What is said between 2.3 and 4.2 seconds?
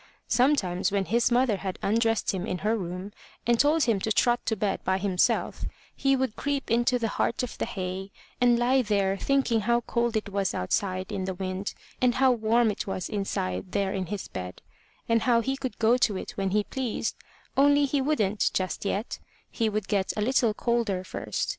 him in her room, and told him to